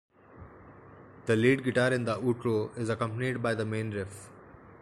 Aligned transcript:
The 1.27 1.35
lead 1.35 1.63
guitar 1.63 1.93
in 1.93 2.05
the 2.05 2.19
outro 2.19 2.75
is 2.75 2.89
accompanied 2.89 3.39
by 3.43 3.53
the 3.53 3.65
main 3.67 3.91
riff. 3.91 4.31